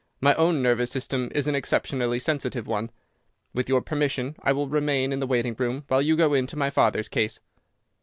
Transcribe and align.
My 0.19 0.33
own 0.33 0.63
nervous 0.63 0.89
system 0.89 1.29
is 1.35 1.45
an 1.47 1.53
exceptionally 1.53 2.17
sensitive 2.17 2.65
one. 2.65 2.89
With 3.53 3.69
your 3.69 3.81
permission, 3.81 4.35
I 4.41 4.51
will 4.51 4.67
remain 4.67 5.13
in 5.13 5.19
the 5.19 5.27
waiting 5.27 5.53
room 5.59 5.83
while 5.89 6.01
you 6.01 6.17
go 6.17 6.33
into 6.33 6.57
my 6.57 6.71
father's 6.71 7.07
case. 7.07 7.39